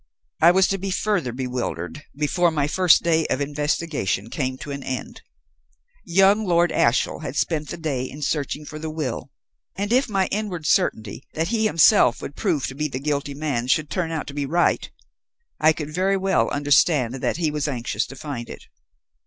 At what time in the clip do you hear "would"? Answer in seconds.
12.19-12.35